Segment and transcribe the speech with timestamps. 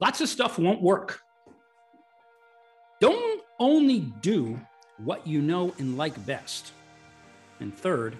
[0.00, 1.22] Lots of stuff won't work.
[3.00, 4.60] Don't only do
[4.98, 6.72] what you know and like best.
[7.60, 8.16] And third,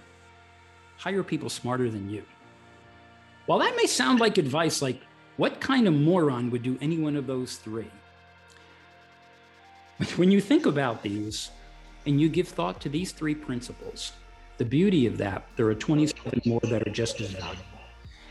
[0.97, 2.25] hire people smarter than you.
[3.47, 5.01] While that may sound like advice, like
[5.37, 7.91] what kind of moron would do any one of those three?
[10.17, 11.51] When you think about these
[12.07, 14.13] and you give thought to these three principles,
[14.59, 17.63] the beauty of that, there are 27 more that are just as valuable.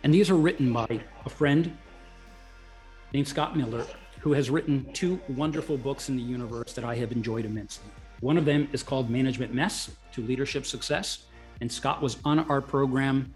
[0.04, 1.76] And these are written by a friend
[3.16, 3.86] named Scott Miller,
[4.20, 7.90] who has written two wonderful books in the universe that I have enjoyed immensely.
[8.20, 11.24] One of them is called Management Mess to Leadership Success.
[11.62, 13.34] And Scott was on our program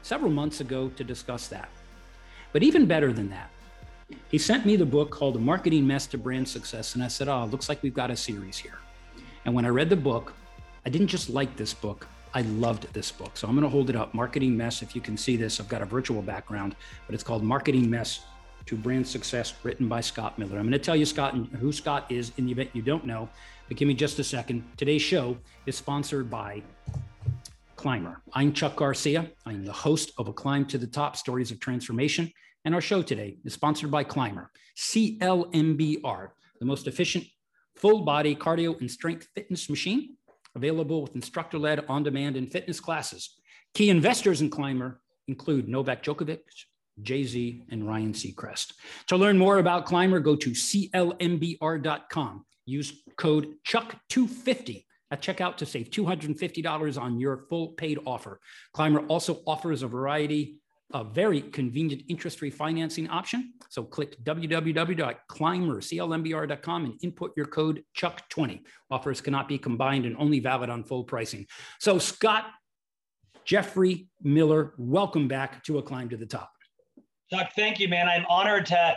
[0.00, 1.68] several months ago to discuss that.
[2.54, 3.50] But even better than that,
[4.30, 6.94] he sent me the book called The Marketing Mess to Brand Success.
[6.94, 8.78] And I said, Oh, it looks like we've got a series here.
[9.44, 10.32] And when I read the book,
[10.86, 13.36] I didn't just like this book, I loved this book.
[13.36, 14.80] So I'm going to hold it up Marketing Mess.
[14.80, 18.20] If you can see this, I've got a virtual background, but it's called Marketing Mess
[18.68, 20.58] to Brand Success, written by Scott Miller.
[20.58, 23.06] I'm going to tell you Scott and who Scott is in the event you don't
[23.06, 23.26] know,
[23.66, 24.62] but give me just a second.
[24.76, 26.62] Today's show is sponsored by
[27.76, 28.20] Climber.
[28.34, 29.30] I'm Chuck Garcia.
[29.46, 32.30] I'm the host of A Climb to the Top Stories of Transformation.
[32.66, 36.28] And our show today is sponsored by Climber, CLMBR,
[36.60, 37.24] the most efficient
[37.74, 40.16] full body cardio and strength fitness machine
[40.54, 43.38] available with instructor led on demand and fitness classes.
[43.72, 46.40] Key investors in Climber include Novak Djokovic,
[47.02, 48.72] Jay Z, and Ryan Seacrest.
[49.08, 52.44] To learn more about Climber, go to clmbr.com.
[52.66, 58.40] Use code CHUCK250 at checkout to save $250 on your full paid offer.
[58.72, 60.60] Climber also offers a variety
[60.94, 63.52] of very convenient interest-free financing option.
[63.68, 68.60] So click www.climberclmbr.com and input your code CHUCK20.
[68.90, 71.46] Offers cannot be combined and only valid on full pricing.
[71.78, 72.46] So Scott
[73.44, 76.52] Jeffrey Miller, welcome back to A Climb to the Top.
[77.30, 78.08] Chuck, thank you, man.
[78.08, 78.96] I'm honored to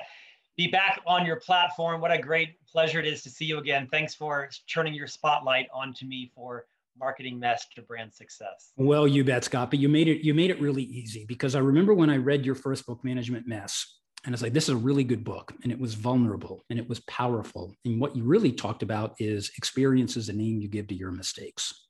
[0.56, 2.00] be back on your platform.
[2.00, 3.88] What a great pleasure it is to see you again.
[3.92, 6.66] Thanks for turning your spotlight onto me for
[6.98, 8.72] marketing mess to brand success.
[8.78, 9.69] Well, you bet, Scott.
[9.69, 12.46] But you made it you made it really easy because I remember when I read
[12.46, 15.72] your first book, Management Mess, and it's like this is a really good book, and
[15.72, 17.74] it was vulnerable and it was powerful.
[17.84, 21.12] And what you really talked about is experience is the name you give to your
[21.12, 21.88] mistakes.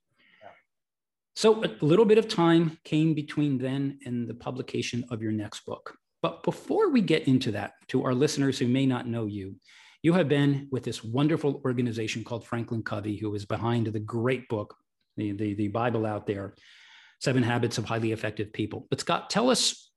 [1.36, 5.66] So a little bit of time came between then and the publication of your next
[5.66, 5.98] book.
[6.22, 9.56] But before we get into that, to our listeners who may not know you,
[10.04, 14.48] you have been with this wonderful organization called Franklin Covey, who is behind the great
[14.50, 14.76] book,
[15.18, 16.56] the, the, the Bible out there,
[17.20, 18.88] Seven Habits of Highly Effective People.
[18.90, 19.92] But Scott, tell us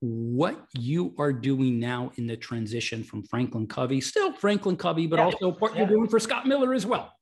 [0.00, 5.18] what you are doing now in the transition from Franklin Covey, still Franklin Covey, but
[5.18, 5.24] yeah.
[5.24, 5.80] also what yeah.
[5.80, 7.12] you're doing for Scott Miller as well.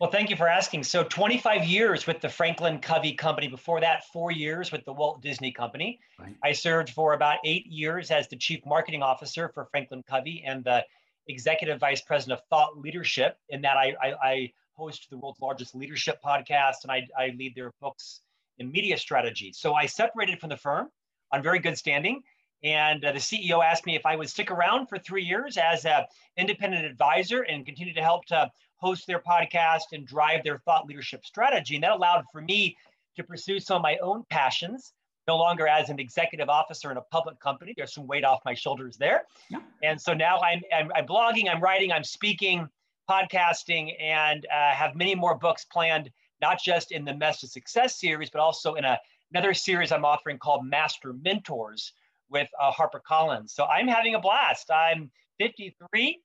[0.00, 0.84] Well, thank you for asking.
[0.84, 3.48] So, 25 years with the Franklin Covey Company.
[3.48, 6.00] Before that, four years with the Walt Disney Company.
[6.18, 6.34] Right.
[6.42, 10.64] I served for about eight years as the Chief Marketing Officer for Franklin Covey and
[10.64, 10.86] the
[11.28, 13.36] Executive Vice President of Thought Leadership.
[13.50, 17.54] In that, I, I, I host the world's largest leadership podcast and I, I lead
[17.54, 18.22] their books
[18.56, 19.52] in media strategy.
[19.52, 20.88] So, I separated from the firm
[21.30, 22.22] on very good standing.
[22.62, 25.86] And uh, the CEO asked me if I would stick around for three years as
[25.86, 26.04] an
[26.36, 31.24] independent advisor and continue to help to host their podcast and drive their thought leadership
[31.24, 31.74] strategy.
[31.74, 32.76] And that allowed for me
[33.16, 34.92] to pursue some of my own passions,
[35.26, 37.74] no longer as an executive officer in a public company.
[37.76, 39.22] There's some weight off my shoulders there.
[39.48, 39.60] Yeah.
[39.82, 42.68] And so now I'm, I'm, I'm, blogging, I'm writing, I'm speaking,
[43.08, 46.10] podcasting, and uh, have many more books planned,
[46.40, 48.98] not just in the Mess to Success series, but also in a,
[49.32, 51.92] another series I'm offering called Master Mentors
[52.30, 53.50] with uh, HarperCollins.
[53.50, 54.70] So I'm having a blast.
[54.70, 56.20] I'm 53.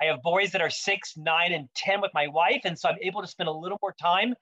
[0.00, 2.62] I have boys that are six, nine, and 10 with my wife.
[2.64, 4.34] And so I'm able to spend a little more time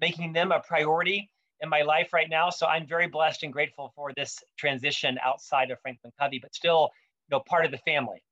[0.00, 1.30] making them a priority
[1.60, 2.50] in my life right now.
[2.50, 6.90] So I'm very blessed and grateful for this transition outside of Franklin Covey, but still,
[7.28, 8.22] you know, part of the family.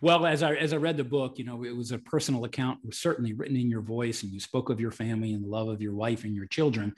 [0.00, 2.80] Well, as I as I read the book, you know, it was a personal account,
[2.84, 5.68] was certainly written in your voice, and you spoke of your family and the love
[5.68, 6.94] of your wife and your children.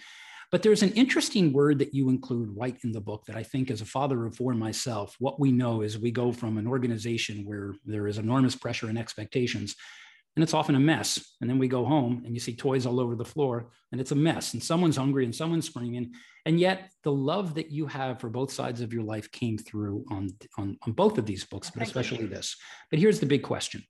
[0.51, 3.71] But there's an interesting word that you include right in the book that I think,
[3.71, 7.45] as a father of four myself, what we know is we go from an organization
[7.45, 9.77] where there is enormous pressure and expectations,
[10.35, 11.37] and it's often a mess.
[11.41, 14.11] And then we go home and you see toys all over the floor, and it's
[14.11, 16.13] a mess, and someone's hungry and someone's screaming.
[16.47, 20.05] And yet, the love that you have for both sides of your life came through
[20.11, 22.57] on, on, on both of these books, but especially this.
[22.91, 23.85] But here's the big question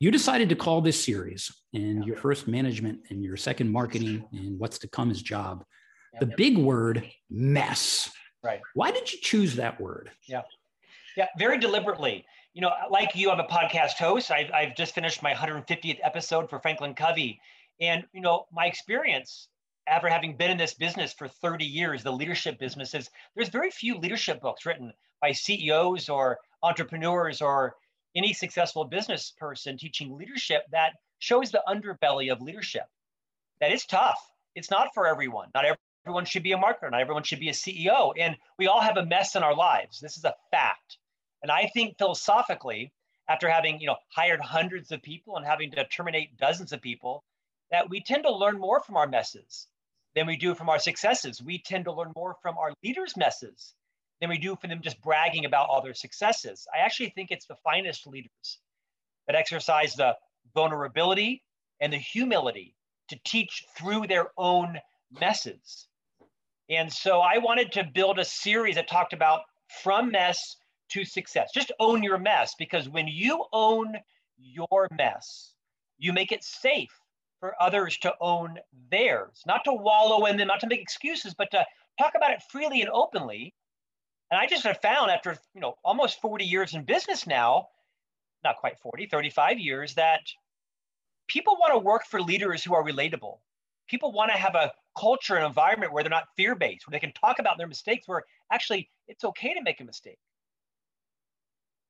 [0.00, 4.58] you decided to call this series and your first management and your second marketing and
[4.58, 5.64] what's to come is job
[6.20, 8.12] the big word mess.
[8.42, 8.60] Right.
[8.74, 10.10] Why did you choose that word?
[10.28, 10.42] Yeah.
[11.16, 12.24] Yeah, very deliberately.
[12.54, 14.30] You know, like you, I'm a podcast host.
[14.30, 17.40] I've, I've just finished my 150th episode for Franklin Covey.
[17.80, 19.48] And, you know, my experience
[19.88, 23.98] after having been in this business for 30 years, the leadership businesses, there's very few
[23.98, 27.74] leadership books written by CEOs or entrepreneurs or
[28.14, 32.84] any successful business person teaching leadership that shows the underbelly of leadership.
[33.60, 34.18] That it's tough.
[34.54, 35.48] It's not for everyone.
[35.54, 35.64] Not
[36.04, 36.90] everyone should be a marketer.
[36.90, 38.12] Not everyone should be a CEO.
[38.18, 40.00] And we all have a mess in our lives.
[40.00, 40.98] This is a fact.
[41.42, 42.92] And I think philosophically,
[43.28, 47.24] after having you know hired hundreds of people and having to terminate dozens of people,
[47.70, 49.68] that we tend to learn more from our messes
[50.14, 51.42] than we do from our successes.
[51.42, 53.74] We tend to learn more from our leaders' messes
[54.20, 56.66] than we do from them just bragging about all their successes.
[56.72, 58.58] I actually think it's the finest leaders
[59.26, 60.16] that exercise the
[60.54, 61.42] vulnerability
[61.80, 62.76] and the humility
[63.08, 64.78] to teach through their own
[65.20, 65.88] messes.
[66.72, 69.42] And so I wanted to build a series that talked about
[69.82, 70.56] from mess
[70.92, 71.50] to success.
[71.54, 73.94] Just own your mess because when you own
[74.38, 75.52] your mess,
[75.98, 76.98] you make it safe
[77.40, 78.58] for others to own
[78.90, 81.62] theirs, not to wallow in them, not to make excuses, but to
[81.98, 83.52] talk about it freely and openly.
[84.30, 87.68] And I just have found after, you know, almost 40 years in business now,
[88.44, 90.22] not quite 40, 35 years, that
[91.28, 93.40] people want to work for leaders who are relatable.
[93.92, 96.98] People want to have a culture and environment where they're not fear based, where they
[96.98, 100.18] can talk about their mistakes, where actually it's okay to make a mistake.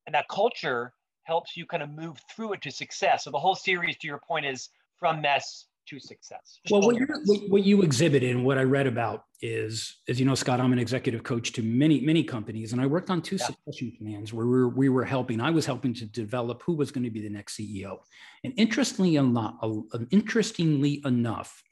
[0.06, 3.22] And that culture helps you kind of move through it to success.
[3.22, 6.58] So the whole series, to your point, is from mess to success.
[6.66, 6.96] Just well, what,
[7.26, 10.72] what, what, you exhibit and what I read about is, as you know, Scott, I'm
[10.72, 13.46] an executive coach to many, many companies, and I worked on two yeah.
[13.46, 15.40] succession plans where we were, we were helping.
[15.40, 17.98] I was helping to develop who was going to be the next CEO.
[18.42, 19.54] And interestingly enough,
[20.10, 21.62] interestingly enough,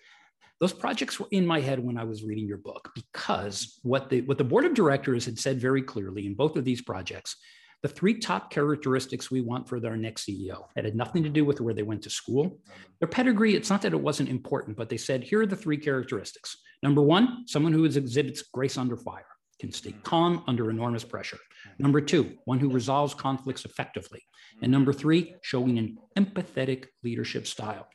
[0.61, 4.21] those projects were in my head when I was reading your book because what the
[4.23, 7.37] what the board of directors had said very clearly in both of these projects
[7.83, 10.67] the three top characteristics we want for their next CEO.
[10.77, 12.45] It had nothing to do with where they went to school.
[12.45, 12.83] Mm-hmm.
[12.99, 15.79] Their pedigree, it's not that it wasn't important, but they said, here are the three
[15.79, 16.57] characteristics.
[16.83, 19.25] Number one, someone who exhibits grace under fire,
[19.59, 20.03] can stay mm-hmm.
[20.03, 21.37] calm under enormous pressure.
[21.37, 21.83] Mm-hmm.
[21.83, 24.23] Number two, one who resolves conflicts effectively.
[24.63, 27.89] And number three, showing an empathetic leadership style.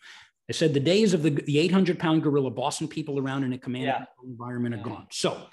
[0.49, 3.57] I said the days of the, the 800 pound gorilla bossing people around in a
[3.57, 4.05] command yeah.
[4.23, 5.07] environment are gone.
[5.11, 5.47] So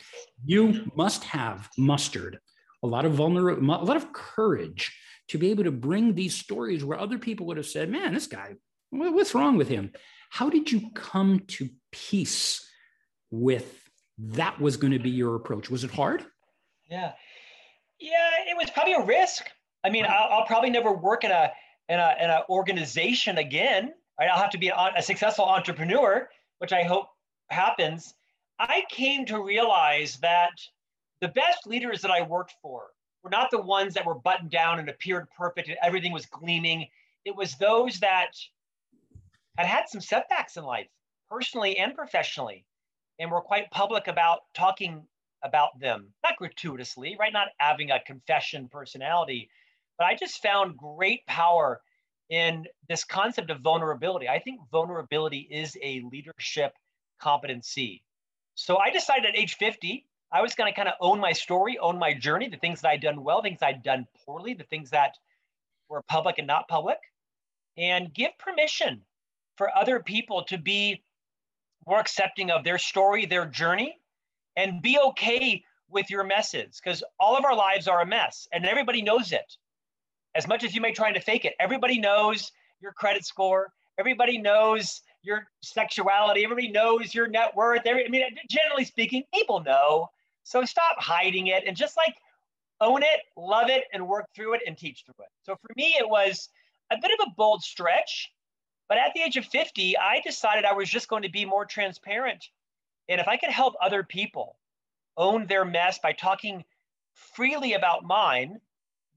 [0.44, 2.38] you must have mustered
[2.82, 4.94] a lot of vulnerability, a lot of courage
[5.28, 8.26] to be able to bring these stories where other people would have said, man, this
[8.26, 8.54] guy,
[8.90, 9.92] what's wrong with him?
[10.30, 12.68] How did you come to peace
[13.30, 13.88] with
[14.18, 15.70] that was going to be your approach?
[15.70, 16.24] Was it hard?
[16.90, 17.12] Yeah.
[17.98, 19.48] Yeah, it was probably a risk.
[19.84, 21.50] I mean, I'll, I'll probably never work in a
[21.88, 23.92] in a in an organization again.
[24.18, 24.28] Right?
[24.30, 26.28] I'll have to be a, a successful entrepreneur,
[26.58, 27.06] which I hope
[27.50, 28.14] happens.
[28.58, 30.52] I came to realize that
[31.20, 32.88] the best leaders that I worked for
[33.22, 36.88] were not the ones that were buttoned down and appeared perfect and everything was gleaming.
[37.24, 38.36] It was those that
[39.56, 40.88] had had some setbacks in life,
[41.30, 42.64] personally and professionally,
[43.18, 45.06] and were quite public about talking
[45.44, 47.32] about them, not gratuitously, right?
[47.32, 49.50] Not having a confession personality,
[49.98, 51.80] but I just found great power
[52.32, 54.26] in this concept of vulnerability.
[54.26, 56.72] I think vulnerability is a leadership
[57.20, 58.02] competency.
[58.54, 61.78] So I decided at age 50 I was going to kind of own my story,
[61.78, 64.88] own my journey, the things that I'd done well, things I'd done poorly, the things
[64.90, 65.14] that
[65.90, 66.96] were public and not public,
[67.76, 69.02] and give permission
[69.58, 71.02] for other people to be
[71.86, 73.94] more accepting of their story, their journey,
[74.56, 78.64] and be okay with your messes because all of our lives are a mess and
[78.64, 79.58] everybody knows it.
[80.34, 84.38] As much as you may try to fake it, everybody knows your credit score, everybody
[84.38, 87.82] knows your sexuality, everybody knows your net worth.
[87.86, 90.08] Every, I mean, generally speaking, people know.
[90.42, 92.16] So stop hiding it and just like
[92.80, 95.30] own it, love it, and work through it and teach through it.
[95.44, 96.48] So for me, it was
[96.90, 98.30] a bit of a bold stretch.
[98.88, 101.64] But at the age of 50, I decided I was just going to be more
[101.64, 102.44] transparent.
[103.08, 104.56] And if I could help other people
[105.16, 106.64] own their mess by talking
[107.14, 108.60] freely about mine,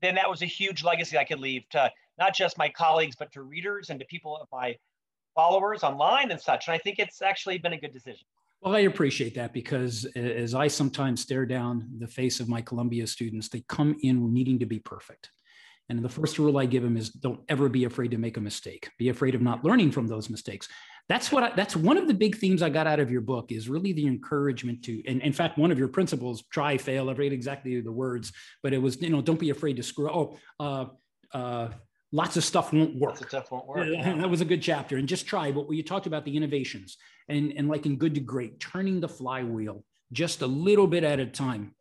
[0.05, 3.31] then that was a huge legacy I could leave to not just my colleagues, but
[3.33, 4.75] to readers and to people of my
[5.33, 6.67] followers online and such.
[6.67, 8.25] And I think it's actually been a good decision.
[8.62, 13.05] Well, I appreciate that because as I sometimes stare down the face of my Columbia
[13.05, 15.31] students, they come in needing to be perfect.
[15.89, 18.41] And the first rule I give them is don't ever be afraid to make a
[18.41, 18.89] mistake.
[18.97, 20.67] Be afraid of not learning from those mistakes.
[21.07, 23.51] That's what I, that's one of the big themes I got out of your book
[23.51, 27.13] is really the encouragement to, and in fact, one of your principles, try, fail, I
[27.13, 28.31] forget exactly the words,
[28.63, 30.09] but it was, you know, don't be afraid to screw.
[30.09, 30.85] Oh, uh,
[31.31, 31.69] uh,
[32.11, 33.11] lots of stuff won't work.
[33.11, 33.87] Lots of stuff won't work.
[33.87, 34.15] Yeah.
[34.15, 34.97] That was a good chapter.
[34.97, 35.51] And just try.
[35.51, 36.97] But you talked about the innovations
[37.29, 41.19] and, and like in good to great, turning the flywheel just a little bit at
[41.19, 41.75] a time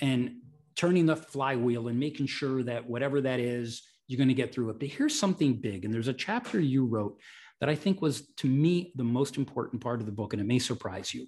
[0.00, 0.36] and
[0.76, 4.70] turning the flywheel and making sure that whatever that is, you're going to get through
[4.70, 4.78] it.
[4.78, 5.84] But here's something big.
[5.84, 7.18] And there's a chapter you wrote
[7.60, 10.46] that I think was to me the most important part of the book, and it
[10.46, 11.26] may surprise you.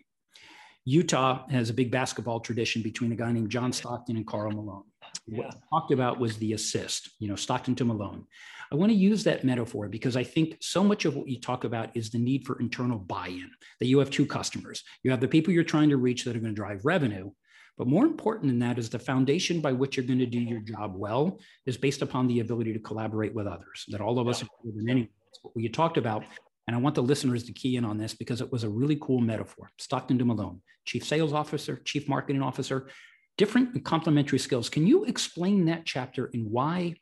[0.84, 4.82] Utah has a big basketball tradition between a guy named John Stockton and Karl Malone.
[5.26, 5.38] Yeah.
[5.38, 8.26] What I talked about was the assist, you know, Stockton to Malone.
[8.70, 11.64] I want to use that metaphor because I think so much of what you talk
[11.64, 14.82] about is the need for internal buy in, that you have two customers.
[15.02, 17.30] You have the people you're trying to reach that are going to drive revenue.
[17.76, 20.60] But more important than that is the foundation by which you're going to do your
[20.60, 24.42] job well is based upon the ability to collaborate with others, that all of us,
[24.64, 24.90] yeah.
[24.90, 25.10] any,
[25.42, 26.24] what you talked about.
[26.66, 28.96] And I want the listeners to key in on this because it was a really
[29.00, 29.70] cool metaphor.
[29.78, 32.88] Stockton to Malone, chief sales officer, chief marketing officer,
[33.36, 34.68] different and complementary skills.
[34.68, 36.94] Can you explain that chapter and why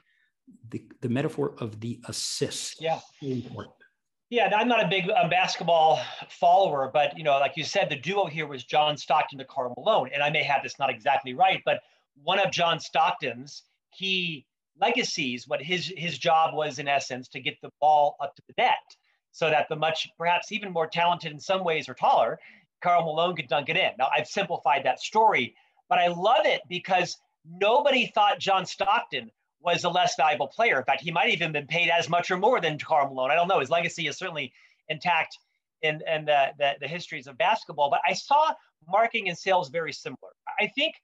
[0.70, 2.98] the, the metaphor of the assist yeah.
[3.20, 3.74] is important?
[4.32, 7.96] Yeah, I'm not a big um, basketball follower, but you know, like you said, the
[7.96, 11.34] duo here was John Stockton to Karl Malone, and I may have this not exactly
[11.34, 11.80] right, but
[12.22, 14.46] one of John Stockton's key
[14.80, 18.54] legacies, what his his job was in essence to get the ball up to the
[18.56, 18.96] net,
[19.32, 22.38] so that the much perhaps even more talented in some ways or taller
[22.80, 23.90] Karl Malone could dunk it in.
[23.98, 25.54] Now I've simplified that story,
[25.90, 29.30] but I love it because nobody thought John Stockton
[29.62, 30.78] was a less valuable player.
[30.78, 33.30] In fact, he might even been paid as much or more than Karl Malone.
[33.30, 33.60] I don't know.
[33.60, 34.52] His legacy is certainly
[34.88, 35.38] intact
[35.82, 37.90] in, in the, the, the histories of basketball.
[37.90, 38.52] But I saw
[38.88, 40.32] marketing and sales very similar.
[40.60, 40.94] I think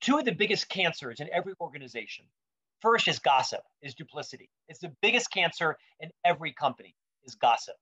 [0.00, 2.24] two of the biggest cancers in every organization
[2.80, 4.50] first is gossip, is duplicity.
[4.68, 6.94] It's the biggest cancer in every company
[7.24, 7.76] is gossip.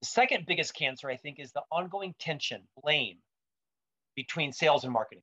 [0.00, 3.18] The second biggest cancer, I think, is the ongoing tension, blame
[4.16, 5.22] between sales and marketing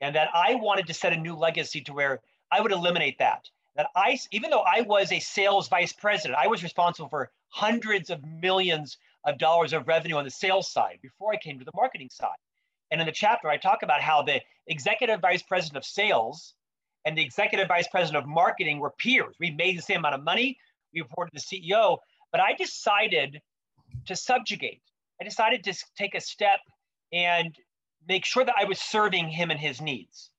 [0.00, 3.48] and that I wanted to set a new legacy to where I would eliminate that.
[3.76, 8.10] That I, even though I was a sales vice president, I was responsible for hundreds
[8.10, 11.70] of millions of dollars of revenue on the sales side before I came to the
[11.74, 12.36] marketing side.
[12.90, 16.54] And in the chapter, I talk about how the executive vice president of sales
[17.04, 19.36] and the executive vice president of marketing were peers.
[19.38, 20.58] We made the same amount of money.
[20.92, 21.98] We reported to the CEO,
[22.32, 23.40] but I decided
[24.06, 24.82] to subjugate.
[25.20, 26.60] I decided to take a step
[27.12, 27.54] and
[28.08, 30.30] make sure that I was serving him and his needs.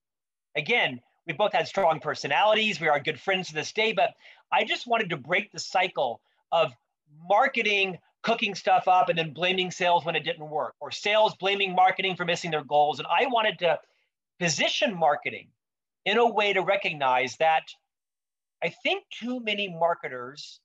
[0.56, 2.82] Again, we both had strong personalities.
[2.82, 4.16] We are good friends to this day, but
[4.52, 6.22] I just wanted to break the cycle
[6.52, 6.74] of
[7.30, 11.76] marketing cooking stuff up and then blaming sales when it didn't work, or sales blaming
[11.76, 12.98] marketing for missing their goals.
[12.98, 13.80] And I wanted to
[14.40, 15.50] position marketing
[16.04, 17.64] in a way to recognize that
[18.64, 20.60] I think too many marketers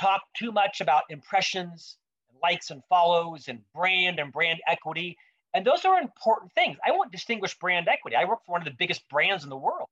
[0.00, 1.98] talk too much about impressions,
[2.42, 5.18] likes and follows, and brand and brand equity.
[5.56, 6.76] And those are important things.
[6.86, 8.14] I want distinguished brand equity.
[8.14, 9.88] I work for one of the biggest brands in the world.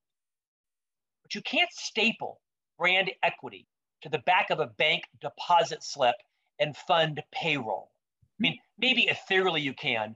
[1.22, 2.38] But you can't staple
[2.78, 3.66] brand equity
[4.02, 6.16] to the back of a bank deposit slip
[6.60, 7.90] and fund payroll.
[8.38, 8.58] I mean, hmm.
[8.76, 10.14] maybe ethereally you can.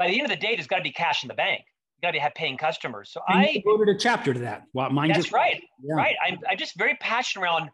[0.00, 1.62] By the end of the day, there's got to be cash in the bank.
[1.96, 3.10] You got to have paying customers.
[3.10, 4.64] So and I devoted a chapter to that.
[4.72, 5.62] Well, mine that's just, right.
[5.80, 5.94] Yeah.
[5.94, 6.16] Right.
[6.26, 7.70] I'm, I'm just very passionate around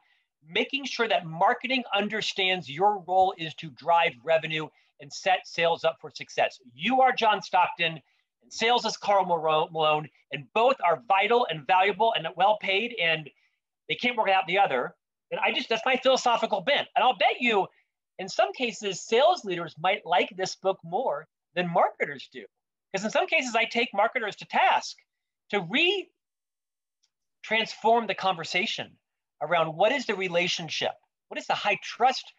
[0.46, 4.68] making sure that marketing understands your role is to drive revenue
[5.00, 6.58] and set sales up for success.
[6.74, 8.00] You are John Stockton,
[8.42, 13.28] and sales is Karl Malone, and both are vital and valuable and well paid, and
[13.88, 14.94] they can't work out the other.
[15.30, 16.88] And I just, that's my philosophical bent.
[16.94, 17.66] And I'll bet you,
[18.18, 22.44] in some cases, sales leaders might like this book more than marketers do.
[22.92, 24.96] Because in some cases, I take marketers to task
[25.50, 26.08] to re
[27.42, 28.90] transform the conversation
[29.42, 30.92] around what is the relationship?
[31.28, 32.32] What is the high trust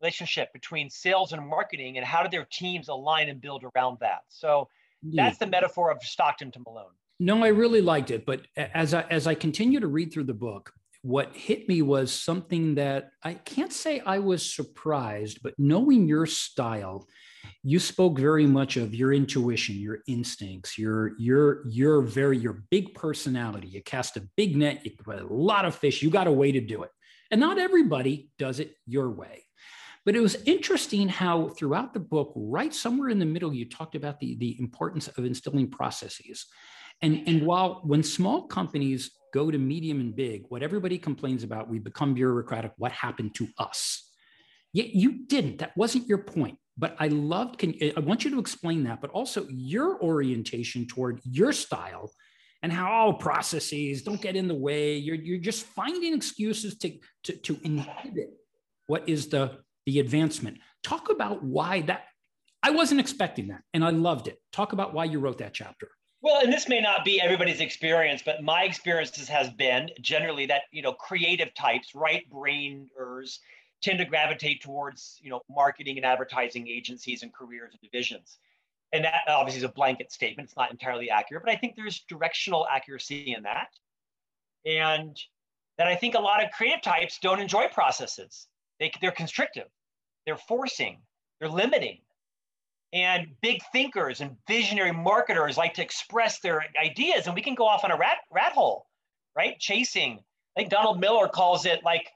[0.00, 4.20] relationship between sales and marketing and how do their teams align and build around that.
[4.28, 4.68] So
[5.02, 5.24] yeah.
[5.24, 6.92] that's the metaphor of stockton to malone.
[7.20, 10.34] No i really liked it but as i as i continue to read through the
[10.34, 16.06] book what hit me was something that i can't say i was surprised but knowing
[16.06, 17.08] your style
[17.62, 22.94] you spoke very much of your intuition your instincts your your your very your big
[22.94, 23.68] personality.
[23.68, 26.52] You cast a big net you put a lot of fish you got a way
[26.52, 26.90] to do it.
[27.30, 29.44] And not everybody does it your way
[30.08, 33.94] but it was interesting how throughout the book, right somewhere in the middle, you talked
[33.94, 36.46] about the, the importance of instilling processes.
[37.02, 41.68] And, and while when small companies go to medium and big, what everybody complains about,
[41.68, 44.10] we become bureaucratic, what happened to us?
[44.72, 45.58] Yet you didn't.
[45.58, 46.56] That wasn't your point.
[46.78, 50.86] But I loved, can, eh, I want you to explain that, but also your orientation
[50.86, 52.10] toward your style
[52.62, 54.96] and how oh, processes don't get in the way.
[54.96, 58.30] You're, you're just finding excuses to, to, to inhibit
[58.86, 59.58] what is the
[59.88, 60.58] the advancement.
[60.82, 62.04] Talk about why that.
[62.62, 64.38] I wasn't expecting that, and I loved it.
[64.52, 65.88] Talk about why you wrote that chapter.
[66.20, 70.64] Well, and this may not be everybody's experience, but my experiences has been generally that
[70.72, 73.38] you know creative types, right brainers,
[73.80, 78.36] tend to gravitate towards you know marketing and advertising agencies and careers and divisions.
[78.92, 80.48] And that obviously is a blanket statement.
[80.50, 83.68] It's not entirely accurate, but I think there's directional accuracy in that.
[84.66, 85.18] And
[85.78, 88.48] that I think a lot of creative types don't enjoy processes.
[88.80, 89.68] They, they're constrictive.
[90.28, 90.98] They're forcing,
[91.40, 92.00] they're limiting.
[92.92, 97.66] And big thinkers and visionary marketers like to express their ideas, and we can go
[97.66, 98.84] off on a rat, rat hole,
[99.34, 99.58] right?
[99.58, 100.18] Chasing.
[100.54, 102.10] I think Donald Miller calls it like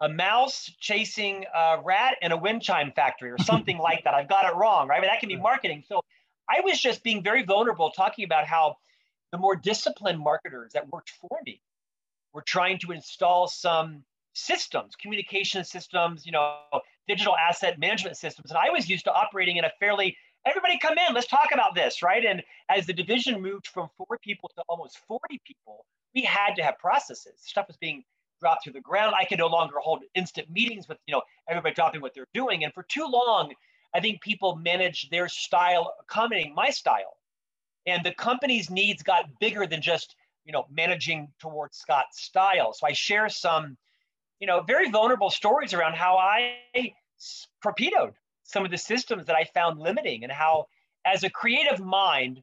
[0.00, 4.14] a mouse chasing a rat in a wind chime factory or something like that.
[4.14, 5.02] I've got it wrong, right?
[5.02, 5.84] But that can be marketing.
[5.86, 6.00] So
[6.48, 8.76] I was just being very vulnerable talking about how
[9.32, 11.60] the more disciplined marketers that worked for me
[12.32, 14.02] were trying to install some
[14.32, 16.56] systems, communication systems, you know,
[17.10, 18.50] digital asset management systems.
[18.50, 21.74] And I was used to operating in a fairly everybody come in, let's talk about
[21.74, 22.24] this, right?
[22.24, 26.62] And as the division moved from four people to almost 40 people, we had to
[26.62, 27.34] have processes.
[27.38, 28.04] Stuff was being
[28.40, 29.14] dropped through the ground.
[29.18, 32.64] I could no longer hold instant meetings with, you know, everybody dropping what they're doing.
[32.64, 33.52] And for too long,
[33.94, 37.16] I think people managed their style accommodating my style.
[37.86, 40.14] And the company's needs got bigger than just,
[40.44, 42.72] you know, managing towards Scott's style.
[42.72, 43.76] So I share some,
[44.38, 46.54] you know, very vulnerable stories around how I
[47.62, 50.66] torpedoed some of the systems that I found limiting and how
[51.04, 52.42] as a creative mind,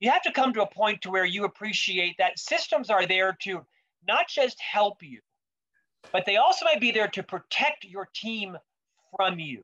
[0.00, 3.36] you have to come to a point to where you appreciate that systems are there
[3.42, 3.64] to
[4.06, 5.20] not just help you,
[6.12, 8.56] but they also might be there to protect your team
[9.16, 9.62] from you.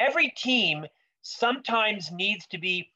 [0.00, 0.86] Every team
[1.22, 2.90] sometimes needs to be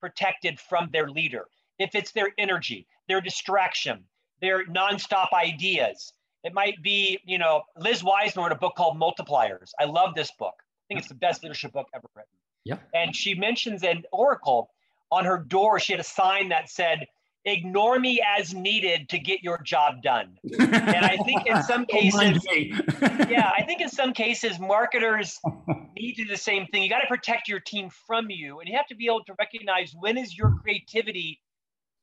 [0.00, 1.46] protected from their leader.
[1.78, 4.04] If it's their energy, their distraction,
[4.40, 6.12] their nonstop ideas.
[6.46, 9.72] It might be, you know, Liz Wiseman wrote a book called Multipliers.
[9.80, 10.54] I love this book.
[10.58, 12.30] I think it's the best leadership book ever written.
[12.64, 12.76] Yeah.
[12.94, 14.70] And she mentions an Oracle
[15.10, 15.80] on her door.
[15.80, 17.08] She had a sign that said,
[17.44, 20.38] ignore me as needed to get your job done.
[20.56, 25.40] And I think in some cases, yeah, I think in some cases, marketers
[25.96, 26.84] need to do the same thing.
[26.84, 29.34] You got to protect your team from you, and you have to be able to
[29.36, 31.40] recognize when is your creativity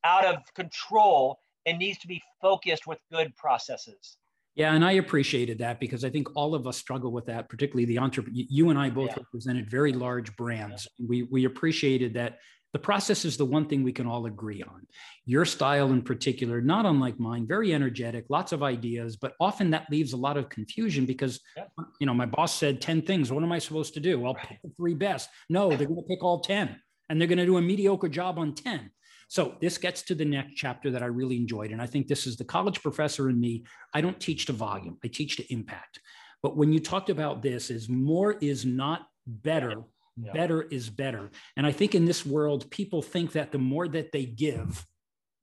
[0.03, 4.17] out of control and needs to be focused with good processes.
[4.55, 7.85] Yeah, and I appreciated that because I think all of us struggle with that, particularly
[7.85, 8.43] the entrepreneur.
[8.49, 9.17] You and I both yeah.
[9.17, 10.87] represented very large brands.
[10.97, 11.05] Yeah.
[11.09, 12.37] We we appreciated that
[12.73, 14.87] the process is the one thing we can all agree on.
[15.25, 19.89] Your style, in particular, not unlike mine, very energetic, lots of ideas, but often that
[19.91, 21.65] leaves a lot of confusion because, yeah.
[21.99, 23.31] you know, my boss said 10 things.
[23.31, 24.19] What am I supposed to do?
[24.19, 24.47] Well, right.
[24.47, 25.29] pick the three best.
[25.49, 26.75] No, they're going to pick all 10
[27.09, 28.89] and they're going to do a mediocre job on 10.
[29.33, 31.71] So this gets to the next chapter that I really enjoyed.
[31.71, 33.63] And I think this is the college professor in me.
[33.91, 35.99] I don't teach to volume, I teach to impact.
[36.43, 39.85] But when you talked about this, is more is not better
[40.17, 40.33] yeah.
[40.33, 44.11] better is better and i think in this world people think that the more that
[44.11, 44.85] they give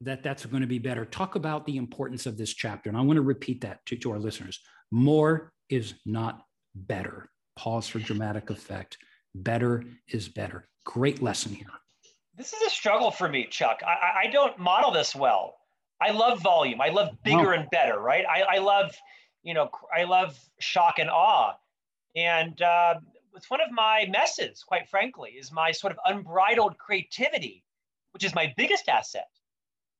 [0.02, 3.00] that that's going to be better talk about the importance of this chapter and i
[3.00, 4.60] want to repeat that to, to our listeners
[4.92, 6.42] more is not
[6.74, 8.98] better pause for dramatic effect
[9.34, 11.66] better is better great lesson here
[12.40, 13.82] this is a struggle for me chuck.
[13.86, 15.56] I, I don't model this well.
[16.00, 16.80] I love volume.
[16.80, 18.24] I love bigger and better right?
[18.26, 18.96] I, I love
[19.42, 21.54] you know i love shock and awe.
[22.16, 22.94] And uh,
[23.36, 27.62] it's one of my messes, quite frankly, is my sort of unbridled creativity,
[28.12, 29.28] which is my biggest asset,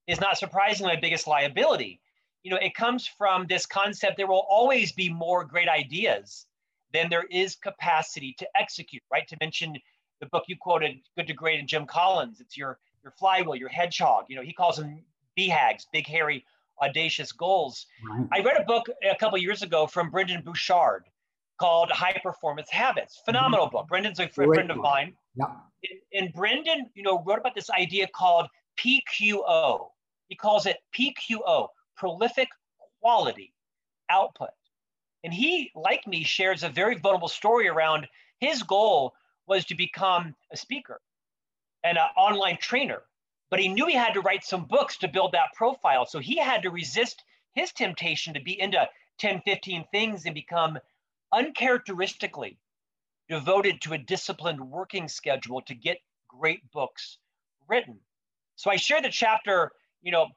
[0.07, 2.01] is not surprisingly my biggest liability.
[2.43, 6.47] You know, it comes from this concept there will always be more great ideas
[6.93, 9.29] than there is capacity to execute, right?
[9.29, 9.77] To mention
[10.21, 13.69] the book you quoted, Good to Great, and Jim Collins, it's your your flywheel, your
[13.69, 14.27] hedgehog.
[14.29, 15.03] You know, he calls them
[15.39, 16.45] BHAGs, big, hairy,
[16.83, 17.87] audacious goals.
[18.09, 18.29] Right.
[18.33, 21.05] I read a book a couple years ago from Brendon Burchard
[21.59, 23.17] called High Performance Habits.
[23.17, 23.25] Mm-hmm.
[23.33, 23.77] Phenomenal mm-hmm.
[23.77, 23.89] book.
[23.89, 25.15] Brendon's a friend, friend of mine.
[25.35, 25.47] Yeah.
[25.89, 29.89] And, and Brendan, you know, wrote about this idea called PQO.
[30.29, 32.49] He calls it PQO, prolific
[33.01, 33.53] quality
[34.11, 34.51] output.
[35.23, 38.07] And he, like me, shares a very vulnerable story around
[38.39, 39.15] his goal
[39.51, 41.01] was to become a speaker
[41.83, 43.03] and an online trainer.
[43.51, 46.07] But he knew he had to write some books to build that profile.
[46.07, 50.79] So he had to resist his temptation to be into 10, 15 things and become
[51.33, 52.59] uncharacteristically
[53.29, 57.19] devoted to a disciplined working schedule to get great books
[57.69, 57.99] written.
[58.55, 60.29] So I share the chapter, you know,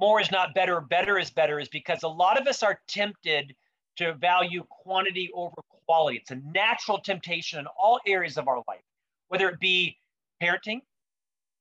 [0.00, 3.54] more is not better, better is better, is because a lot of us are tempted
[3.96, 6.18] to value quantity over quality.
[6.18, 8.82] It's a natural temptation in all areas of our life,
[9.28, 9.96] whether it be
[10.42, 10.80] parenting,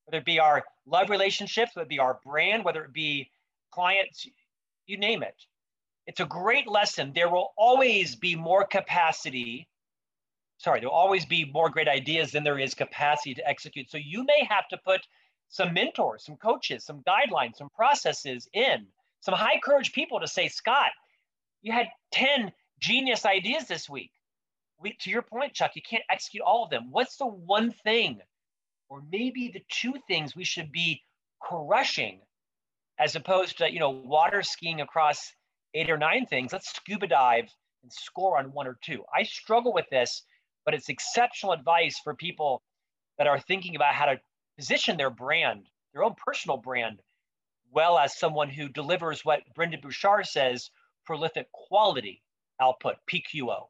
[0.06, 3.30] whether it be our love relationships, whether it be our brand, whether it be
[3.72, 4.28] clients,
[4.88, 5.36] you name it.
[6.08, 7.12] It's a great lesson.
[7.14, 9.68] There will always be more capacity.
[10.58, 13.90] Sorry, there will always be more great ideas than there is capacity to execute.
[13.90, 15.02] So you may have to put
[15.50, 18.88] some mentors, some coaches, some guidelines, some processes in,
[19.20, 20.92] some high courage people to say, Scott,
[21.62, 24.12] you had 10 genius ideas this week.
[24.80, 26.88] We, to your point, Chuck, you can't execute all of them.
[26.90, 28.20] What's the one thing,
[28.90, 31.04] or maybe the two things we should be
[31.40, 32.22] crushing
[33.00, 35.34] as opposed to, you know, water skiing across
[35.74, 36.54] eight or nine things.
[36.54, 37.50] Let's scuba dive
[37.84, 39.04] and score on one or two.
[39.16, 40.24] I struggle with this,
[40.66, 42.62] but it's exceptional advice for people
[43.18, 44.20] that are thinking about how to
[44.58, 47.02] position their brand, their own personal brand,
[47.72, 50.70] well as someone who delivers what Brendon Burchard says
[51.12, 52.24] prolific quality
[52.62, 53.66] output, PQO.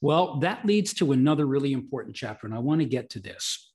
[0.00, 3.72] Well, that leads to another really important chapter, and I want to get to this.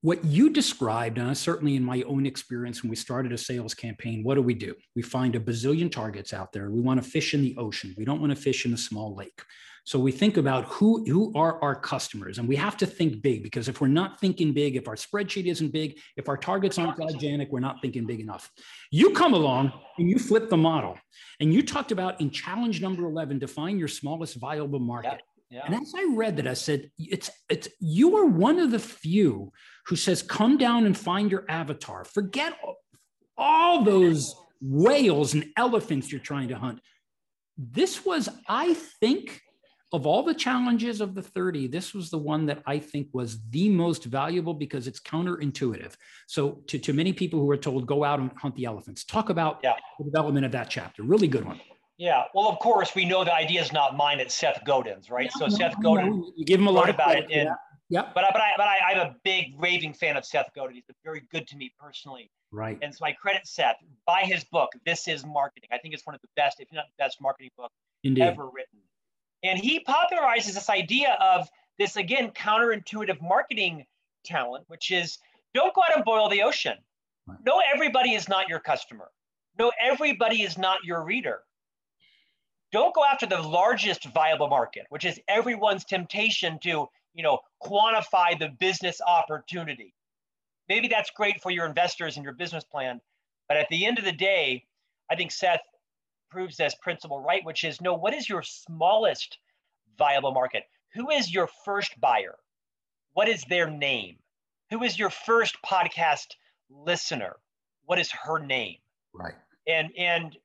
[0.00, 4.24] What you described, and certainly in my own experience when we started a sales campaign,
[4.24, 4.74] what do we do?
[4.96, 6.70] We find a bazillion targets out there.
[6.70, 7.94] We want to fish in the ocean.
[7.98, 9.42] We don't want to fish in a small lake.
[9.88, 13.42] So we think about who, who are our customers, and we have to think big
[13.42, 17.00] because if we're not thinking big, if our spreadsheet isn't big, if our targets aren't
[17.00, 18.50] gigantic, we're not thinking big enough.
[18.90, 20.98] You come along and you flip the model,
[21.40, 25.22] and you talked about in challenge number 11, define your smallest viable market.
[25.48, 25.62] Yeah.
[25.64, 29.52] And as I read that, I said, it's it's you are one of the few
[29.86, 32.04] who says, come down and find your avatar.
[32.04, 32.52] Forget
[33.38, 36.78] all those whales and elephants you're trying to hunt.
[37.56, 39.40] This was, I think,
[39.92, 43.38] of all the challenges of the 30, this was the one that I think was
[43.50, 45.94] the most valuable because it's counterintuitive.
[46.26, 49.30] So, to, to many people who are told, go out and hunt the elephants, talk
[49.30, 49.74] about yeah.
[49.98, 51.02] the development of that chapter.
[51.02, 51.60] Really good one.
[51.96, 52.24] Yeah.
[52.34, 55.30] Well, of course, we know the idea is not mine, it's Seth Godin's, right?
[55.34, 57.30] Yeah, so, no, Seth Godin, no, you give him a lot about it.
[57.30, 57.48] In,
[57.88, 58.02] yeah.
[58.14, 60.74] But, but, I, but I, I'm a big raving fan of Seth Godin.
[60.74, 62.30] He's been very good to me personally.
[62.52, 62.78] Right.
[62.82, 63.76] And so I credit Seth.
[64.06, 65.70] Buy his book, This is Marketing.
[65.72, 67.72] I think it's one of the best, if not the best marketing book
[68.04, 68.22] Indeed.
[68.22, 68.80] ever written.
[69.42, 71.48] And he popularizes this idea of
[71.78, 73.86] this, again, counterintuitive marketing
[74.24, 75.18] talent, which is
[75.54, 76.76] don't go out and boil the ocean.
[77.26, 77.38] Right.
[77.46, 79.08] No, everybody is not your customer.
[79.58, 81.40] No, everybody is not your reader.
[82.70, 88.38] Don't go after the largest viable market, which is everyone's temptation to, you know, quantify
[88.38, 89.94] the business opportunity.
[90.68, 93.00] Maybe that's great for your investors and your business plan,
[93.48, 94.64] but at the end of the day,
[95.10, 95.62] I think Seth
[96.30, 99.38] proves this principle right, which is no, what is your smallest
[99.98, 100.64] viable market?
[100.94, 102.36] Who is your first buyer?
[103.12, 104.16] What is their name?
[104.70, 106.34] Who is your first podcast
[106.70, 107.36] listener?
[107.84, 108.76] What is her name?
[109.12, 109.34] Right.
[109.66, 110.36] And and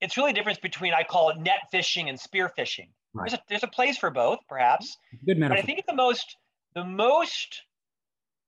[0.00, 2.88] it's really a difference between I call it net fishing and spear fishing.
[3.12, 3.28] Right.
[3.28, 4.96] There's a there's a place for both, perhaps.
[5.24, 5.56] Good metaphor.
[5.56, 6.36] But I think the most
[6.74, 7.62] the most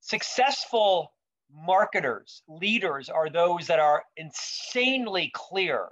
[0.00, 1.12] successful
[1.54, 5.88] marketers, leaders are those that are insanely clear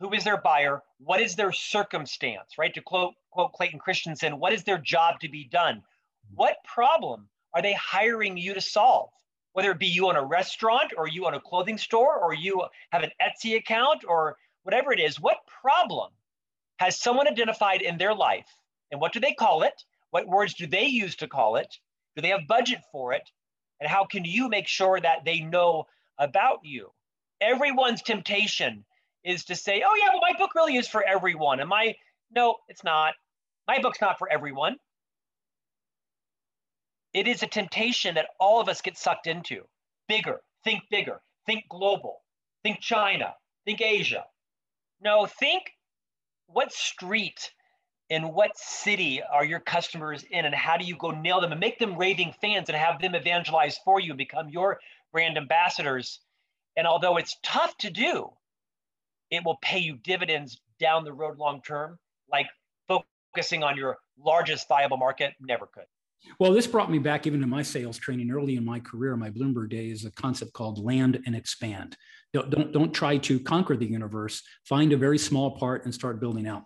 [0.00, 0.82] who is their buyer?
[0.98, 2.72] What is their circumstance, right?
[2.74, 5.82] To quote, quote Clayton Christensen, what is their job to be done?
[6.34, 9.10] What problem are they hiring you to solve?
[9.52, 12.64] Whether it be you on a restaurant or you on a clothing store or you
[12.90, 16.12] have an Etsy account or whatever it is, what problem
[16.78, 18.46] has someone identified in their life?
[18.92, 19.82] And what do they call it?
[20.10, 21.76] What words do they use to call it?
[22.14, 23.28] Do they have budget for it?
[23.80, 25.86] And how can you make sure that they know
[26.18, 26.92] about you?
[27.40, 28.84] Everyone's temptation
[29.28, 31.60] is to say, oh, yeah, well, my book really is for everyone.
[31.60, 31.94] And my,
[32.34, 33.12] no, it's not.
[33.66, 34.76] My book's not for everyone.
[37.12, 39.64] It is a temptation that all of us get sucked into.
[40.08, 42.22] Bigger, think bigger, think global,
[42.62, 43.34] think China,
[43.66, 44.24] think Asia.
[45.02, 45.64] No, think
[46.46, 47.52] what street
[48.08, 51.60] and what city are your customers in and how do you go nail them and
[51.60, 54.78] make them raving fans and have them evangelize for you and become your
[55.12, 56.20] brand ambassadors.
[56.78, 58.30] And although it's tough to do,
[59.30, 61.98] it will pay you dividends down the road long term,
[62.30, 62.46] like
[62.88, 65.84] focusing on your largest viable market never could.
[66.38, 69.30] Well, this brought me back even to my sales training early in my career, my
[69.30, 71.96] Bloomberg days, a concept called land and expand.
[72.32, 76.20] Don't, don't, don't try to conquer the universe, find a very small part and start
[76.20, 76.64] building out.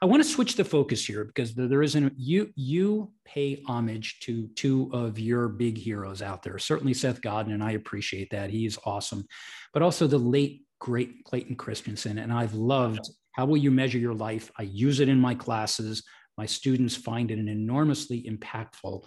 [0.00, 4.48] I want to switch the focus here because there isn't you you pay homage to
[4.56, 6.58] two of your big heroes out there.
[6.58, 8.50] Certainly Seth Godin, and I appreciate that.
[8.50, 9.26] He's awesome.
[9.72, 12.18] But also the late great Clayton Christensen.
[12.18, 14.50] And I've loved how will you measure your life?
[14.58, 16.02] I use it in my classes.
[16.36, 19.04] My students find it an enormously impactful.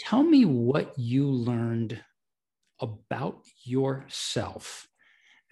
[0.00, 2.02] Tell me what you learned
[2.80, 4.88] about yourself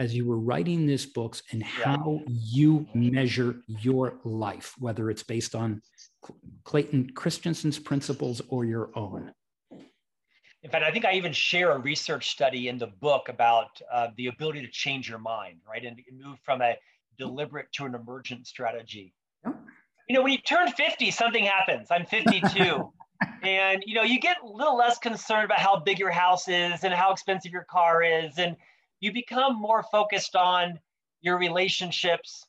[0.01, 5.55] as you were writing this books and how you measure your life, whether it's based
[5.55, 5.81] on
[6.64, 9.33] Clayton Christensen's principles or your own.
[10.62, 14.08] In fact, I think I even share a research study in the book about uh,
[14.16, 15.84] the ability to change your mind, right?
[15.84, 16.76] And move from a
[17.16, 19.14] deliberate to an emergent strategy.
[19.44, 19.56] Yep.
[20.08, 21.88] You know, when you turn 50, something happens.
[21.90, 22.92] I'm 52.
[23.42, 26.82] and, you know, you get a little less concerned about how big your house is
[26.82, 28.38] and how expensive your car is.
[28.38, 28.56] And
[29.00, 30.80] you become more focused on
[31.20, 32.46] your relationships.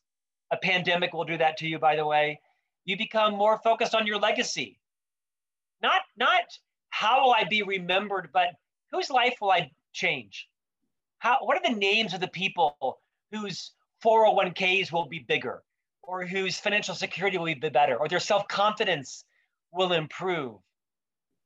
[0.52, 2.40] A pandemic will do that to you, by the way.
[2.86, 4.80] You become more focused on your legacy.
[5.82, 6.44] Not, not
[6.90, 8.50] how will I be remembered, but
[8.92, 10.48] whose life will I change?
[11.20, 13.00] How, what are the names of the people
[13.32, 13.72] whose
[14.04, 15.64] 401ks will be bigger
[16.02, 19.26] or whose financial security will be better or their self-confidence
[19.72, 20.58] will improve?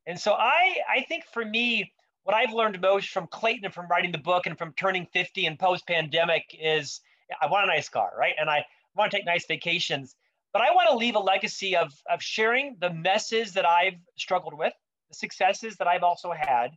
[0.06, 1.92] And so I, I think for me,
[2.24, 5.46] what I've learned most from Clayton and from writing the book and from turning 50
[5.46, 7.02] and post pandemic is
[7.42, 8.36] I want a nice car, right?
[8.40, 10.16] And I want to take nice vacations,
[10.52, 14.54] but I want to leave a legacy of, of sharing the messes that I've struggled
[14.54, 14.74] with,
[15.16, 16.72] successes that I've also had,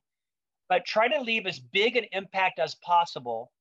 [0.69, 3.53] but try to leave as big an impact as possible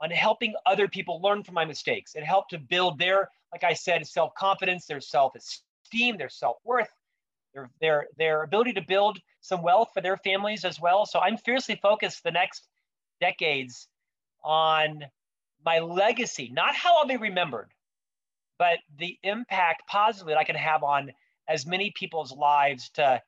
[0.00, 3.72] on helping other people learn from my mistakes and help to build their, like I
[3.72, 6.90] said, self confidence, their self esteem, their self worth,
[7.54, 11.06] their, their, their ability to build some wealth for their families as well.
[11.06, 12.68] So I'm fiercely focused the next
[13.20, 13.88] decades
[14.42, 15.04] on
[15.64, 17.70] my legacy, not how I'll be remembered,
[18.58, 21.12] but the impact positively that I can have on
[21.48, 23.22] as many people's lives to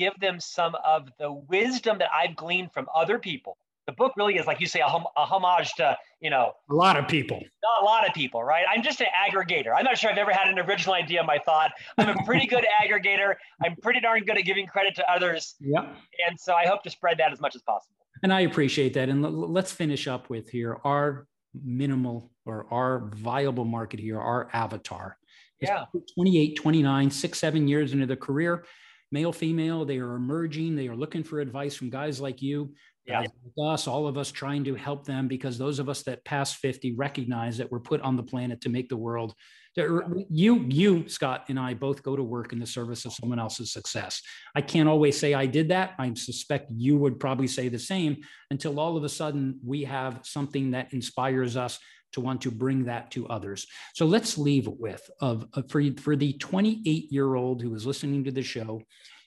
[0.00, 3.58] give them some of the wisdom that I've gleaned from other people.
[3.86, 6.74] The book really is like you say a, hom- a homage to you know a
[6.74, 7.38] lot of people.
[7.38, 8.64] Not a lot of people right?
[8.72, 9.72] I'm just an aggregator.
[9.76, 11.72] I'm not sure i've ever had an original idea in my thought.
[11.98, 13.34] I'm a pretty good aggregator.
[13.62, 15.56] I'm pretty darn good at giving credit to others.
[15.60, 15.92] Yeah
[16.28, 17.96] and so i hope to spread that as much as possible.
[18.22, 19.08] And i appreciate that.
[19.08, 21.26] And l- let's finish up with here our
[21.64, 25.16] minimal or our viable market here our avatar.
[25.60, 25.84] Yeah.
[26.14, 28.64] 28 29 6 7 years into the career
[29.12, 32.72] male female they are emerging they are looking for advice from guys like you
[33.06, 33.20] yeah.
[33.20, 36.54] like us, all of us trying to help them because those of us that pass
[36.54, 39.34] 50 recognize that we're put on the planet to make the world.
[39.78, 43.38] Er, you, you, Scott, and I both go to work in the service of someone
[43.38, 44.20] else's success.
[44.54, 45.94] I can't always say I did that.
[45.98, 48.18] I suspect you would probably say the same
[48.50, 51.78] until all of a sudden we have something that inspires us
[52.12, 53.66] to want to bring that to others.
[53.94, 58.24] So let's leave with of, of for, for the 28 year old who is listening
[58.24, 58.82] to the show,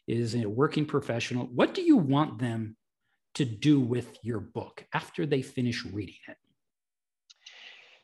[0.08, 1.46] is a working professional.
[1.46, 2.76] What do you want them
[3.36, 6.38] to do with your book after they finish reading it?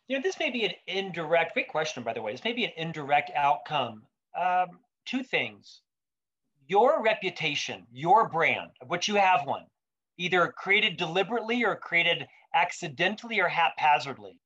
[0.07, 2.31] You know, this may be an indirect, great question, by the way.
[2.31, 4.03] This may be an indirect outcome.
[4.39, 5.81] Um, two things
[6.67, 9.65] your reputation, your brand, of which you have one,
[10.17, 14.39] either created deliberately or created accidentally or haphazardly.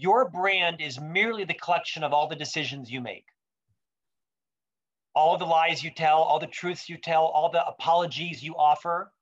[0.00, 3.26] Your brand is merely the collection of all the decisions you make.
[5.14, 9.12] All the lies you tell, all the truths you tell, all the apologies you offer,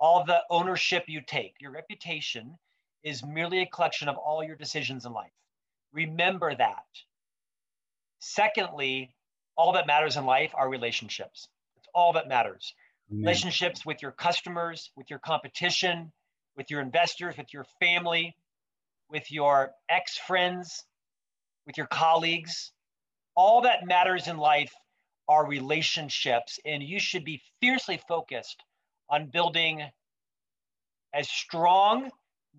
[0.00, 1.56] all the ownership you take.
[1.60, 2.56] Your reputation
[3.02, 5.34] is merely a collection of all your decisions in life.
[5.92, 6.86] Remember that.
[8.20, 9.14] Secondly,
[9.54, 11.46] all that matters in life are relationships.
[11.76, 12.72] It's all that matters.
[13.10, 13.20] Amen.
[13.20, 16.10] Relationships with your customers, with your competition,
[16.56, 18.34] with your investors, with your family,
[19.08, 20.84] with your ex friends,
[21.66, 22.72] with your colleagues.
[23.36, 24.72] All that matters in life
[25.28, 28.62] are relationships, and you should be fiercely focused
[29.08, 29.82] on building
[31.12, 32.10] as strong,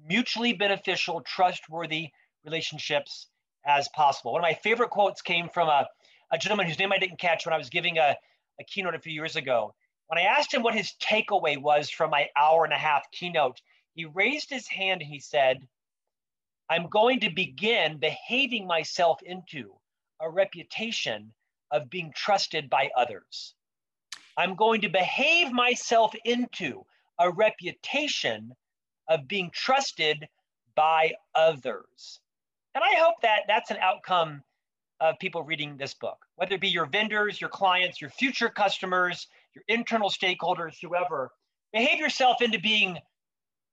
[0.07, 2.09] mutually beneficial, trustworthy
[2.43, 3.27] relationships
[3.65, 4.33] as possible.
[4.33, 5.87] One of my favorite quotes came from a,
[6.31, 8.15] a gentleman whose name I didn't catch when I was giving a,
[8.59, 9.73] a keynote a few years ago.
[10.07, 13.59] When I asked him what his takeaway was from my hour and a half keynote,
[13.93, 15.67] he raised his hand and he said,
[16.69, 19.75] I'm going to begin behaving myself into
[20.19, 21.33] a reputation
[21.71, 23.53] of being trusted by others.
[24.37, 26.85] I'm going to behave myself into
[27.19, 28.53] a reputation
[29.07, 30.27] of being trusted
[30.75, 32.19] by others.
[32.73, 34.43] And I hope that that's an outcome
[34.99, 39.27] of people reading this book, whether it be your vendors, your clients, your future customers,
[39.53, 41.31] your internal stakeholders, whoever.
[41.73, 42.97] Behave yourself into being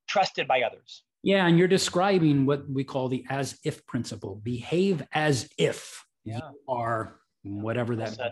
[0.08, 1.02] trusted by others.
[1.22, 4.40] Yeah, and you're describing what we call the as if principle.
[4.42, 6.36] Behave as if yeah.
[6.36, 8.30] you are whatever that well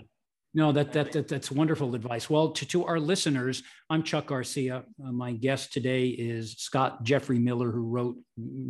[0.52, 2.28] no, that, that, that, that's wonderful advice.
[2.28, 4.82] Well, to, to our listeners, I'm Chuck Garcia.
[5.02, 8.16] Uh, my guest today is Scott Jeffrey Miller, who wrote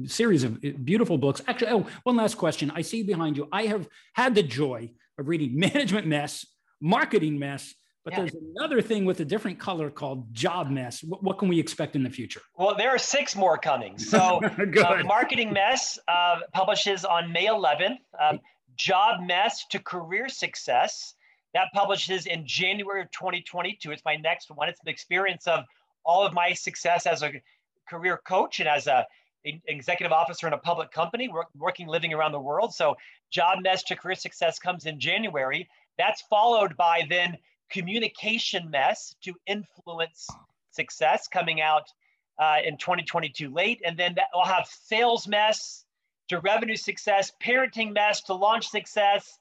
[0.05, 1.41] a series of uh, beautiful books.
[1.49, 2.71] Actually, oh, one last question.
[2.75, 3.49] I see behind you.
[3.51, 6.45] I have had the joy of reading Management Mess,
[6.83, 8.21] Marketing Mess, but yeah.
[8.21, 11.03] there's another thing with a different color called Job Mess.
[11.03, 12.41] What, what, can we expect in the future?
[12.57, 13.99] Well, there are six more coming.
[13.99, 17.99] So, uh, Marketing Mess uh, publishes on May 11th.
[18.19, 18.41] Um,
[18.77, 21.15] Job Mess to Career Success
[21.55, 23.91] that publishes in January of 2022.
[23.91, 24.69] It's my next one.
[24.69, 25.65] It's an experience of
[26.05, 27.33] all of my success as a
[27.89, 29.07] career coach and as a
[29.45, 32.75] executive officer in a public company, work, working, living around the world.
[32.75, 32.97] So
[33.31, 35.69] job mess to career success comes in January.
[35.99, 37.39] That's followed by then
[37.71, 40.29] communication mess to influence
[40.71, 41.85] success coming out
[42.39, 43.81] uh, in 2022 late.
[43.85, 45.85] And then that will have sales mess
[46.29, 49.39] to revenue success, parenting mess to launch success,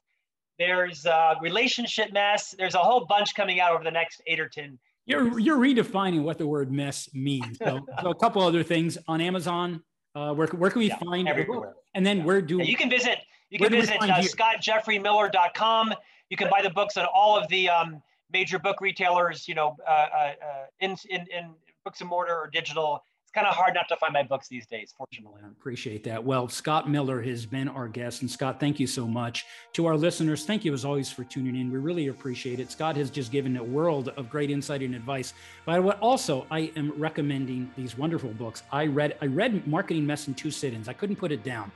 [0.58, 2.54] there's a relationship mess.
[2.58, 6.22] There's a whole bunch coming out over the next eight or 10 you're, you're redefining
[6.22, 7.58] what the word mess means.
[7.58, 9.82] So, so a couple other things on Amazon.
[10.14, 11.74] Uh, where, where can we yeah, find everywhere?
[11.94, 12.24] And then yeah.
[12.24, 13.18] where do yeah, you can visit?
[13.48, 15.94] You can visit uh, scottjeffreymiller.com.
[16.30, 19.76] You can buy the books on all of the um, major book retailers, you know,
[19.88, 20.32] uh, uh, uh,
[20.80, 23.04] in, in, in books and mortar or digital.
[23.22, 25.40] It's kind of hard not to find my books these days, fortunately.
[25.44, 26.24] I appreciate that.
[26.24, 28.22] Well, Scott Miller has been our guest.
[28.22, 29.44] And Scott, thank you so much.
[29.74, 31.70] To our listeners, thank you as always for tuning in.
[31.70, 32.72] We really appreciate it.
[32.72, 35.32] Scott has just given a world of great insight and advice.
[35.64, 38.64] But what also I am recommending these wonderful books.
[38.72, 40.88] I read I read Marketing Mess in two sit-ins.
[40.88, 41.70] I couldn't put it down.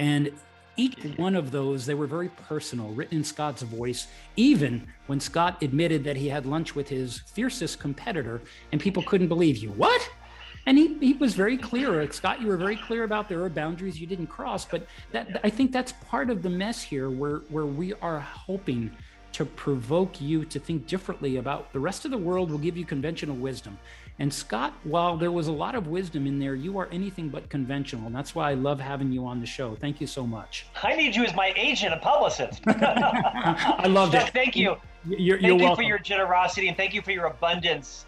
[0.00, 0.32] And
[0.76, 5.62] each one of those, they were very personal, written in Scott's voice, even when Scott
[5.62, 9.70] admitted that he had lunch with his fiercest competitor and people couldn't believe you.
[9.70, 10.08] What?
[10.66, 12.02] And he, he was very clear.
[12.02, 14.64] Uh, Scott, you were very clear about there are boundaries you didn't cross.
[14.64, 18.90] But that I think that's part of the mess here where, where we are hoping
[19.32, 22.84] to provoke you to think differently about the rest of the world will give you
[22.84, 23.78] conventional wisdom.
[24.18, 27.48] And Scott, while there was a lot of wisdom in there, you are anything but
[27.50, 28.06] conventional.
[28.06, 29.74] And that's why I love having you on the show.
[29.74, 30.66] Thank you so much.
[30.82, 32.62] I need you as my agent and publicist.
[32.66, 34.32] I love that.
[34.32, 34.76] Thank you.
[35.08, 38.06] You're, thank you for your generosity and thank you for your abundance.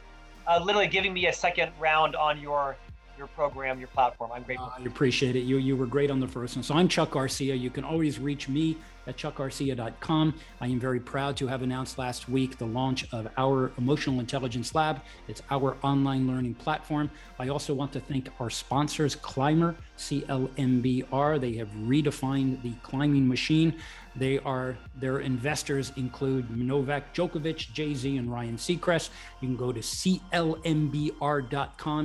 [0.48, 2.76] Uh, literally giving me a second round on your
[3.18, 4.30] your program, your platform.
[4.32, 4.66] I'm grateful.
[4.66, 5.40] Uh, I appreciate it.
[5.40, 6.62] You you were great on the first one.
[6.62, 7.54] So I'm Chuck Garcia.
[7.54, 8.76] You can always reach me
[9.08, 10.34] at chuckgarcia.com.
[10.60, 14.74] I am very proud to have announced last week the launch of our Emotional Intelligence
[14.74, 15.00] Lab.
[15.26, 17.10] It's our online learning platform.
[17.38, 21.40] I also want to thank our sponsors, Climber, CLMBR.
[21.40, 23.74] They have redefined the climbing machine.
[24.18, 29.10] They are their investors include Novak Djokovic, Jay Z, and Ryan Seacrest.
[29.40, 30.40] You can go to clmbr.com,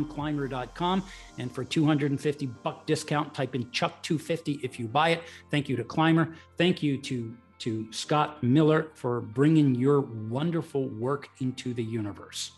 [0.06, 1.04] climber.com,
[1.38, 5.24] and for 250 buck discount, type in Chuck 250 if you buy it.
[5.50, 6.36] Thank you to Climber.
[6.58, 12.52] Thank you to to Scott Miller for bringing your wonderful work into the universe.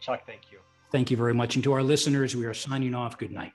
[0.00, 0.58] Chuck, thank you.
[0.90, 1.54] Thank you very much.
[1.54, 3.16] And to our listeners, we are signing off.
[3.16, 3.54] Good night.